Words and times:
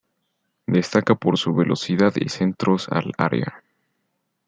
Destaca 0.65 1.13
por 1.13 1.37
su 1.37 1.53
velocidad 1.53 2.13
y 2.15 2.27
centros 2.29 2.87
al 2.89 3.11
área. 3.19 3.63